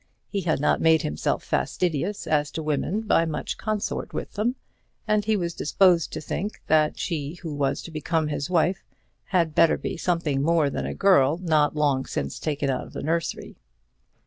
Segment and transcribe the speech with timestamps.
[0.31, 4.55] He had not made himself fastidious as to women by much consort with them,
[5.07, 8.83] and he was disposed to think that she who was to become his wife
[9.25, 13.03] had better be something more than a girl not long since taken out of the
[13.03, 13.57] nursery.